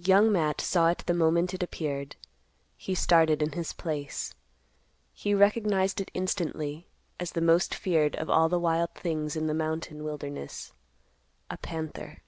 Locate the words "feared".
7.74-8.14